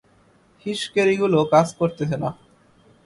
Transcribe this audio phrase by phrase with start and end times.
[0.65, 2.29] হিসকেড়িগুলো কাজ করছে না।